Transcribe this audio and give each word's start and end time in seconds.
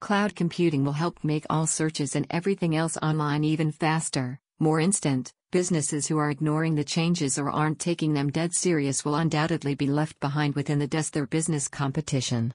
Cloud 0.00 0.36
computing 0.36 0.84
will 0.84 0.92
help 0.92 1.24
make 1.24 1.46
all 1.48 1.66
searches 1.66 2.14
and 2.14 2.26
everything 2.30 2.76
else 2.76 2.98
online 3.02 3.44
even 3.44 3.72
faster, 3.72 4.38
more 4.58 4.78
instant. 4.78 5.32
Businesses 5.50 6.06
who 6.06 6.18
are 6.18 6.30
ignoring 6.30 6.74
the 6.74 6.84
changes 6.84 7.38
or 7.38 7.50
aren't 7.50 7.78
taking 7.78 8.12
them 8.12 8.30
dead 8.30 8.52
serious 8.52 9.04
will 9.04 9.14
undoubtedly 9.14 9.74
be 9.74 9.86
left 9.86 10.20
behind 10.20 10.54
within 10.54 10.78
the 10.78 10.86
dust 10.86 11.14
their 11.14 11.26
business 11.26 11.66
competition. 11.66 12.44